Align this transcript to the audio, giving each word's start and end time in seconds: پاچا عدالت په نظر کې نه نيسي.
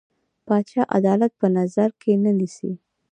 پاچا 0.45 0.81
عدالت 0.97 1.31
په 1.41 1.47
نظر 1.57 1.89
کې 2.01 2.11
نه 2.23 2.31
نيسي. 2.37 2.71